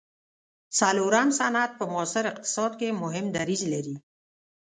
څلورم 0.77 1.29
صنعت 1.39 1.71
په 1.79 1.85
معاصر 1.93 2.23
اقتصاد 2.31 2.71
کې 2.79 2.97
مهم 3.03 3.25
دریځ 3.35 3.61
لري. 3.73 3.95